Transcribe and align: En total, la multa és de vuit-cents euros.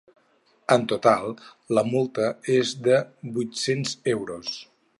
En 0.75 0.85
total, 0.93 1.35
la 1.79 1.83
multa 1.89 2.29
és 2.55 2.73
de 2.87 2.97
vuit-cents 3.37 3.93
euros. 4.15 4.51